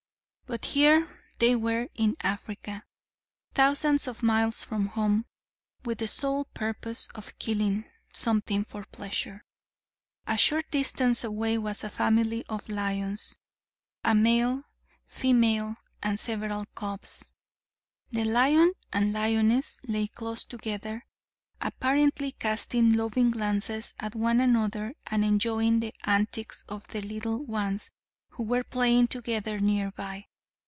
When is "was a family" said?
11.57-12.45